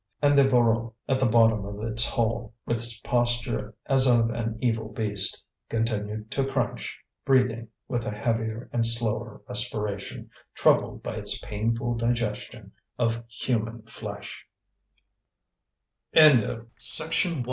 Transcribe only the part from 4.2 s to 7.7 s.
an evil beast, continued to crunch, breathing